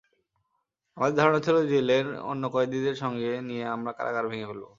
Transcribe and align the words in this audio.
আমাদের 0.97 1.15
ধারণা 1.17 1.39
ছিল, 1.45 1.57
জেলের 1.71 2.05
অন্য 2.31 2.43
কয়েদিদের 2.53 2.95
সঙ্গে 3.03 3.31
নিয়ে 3.47 3.63
আমরা 3.75 3.91
কারাগার 3.97 4.25
ভেঙে 4.31 4.47
ফেলব। 4.47 4.65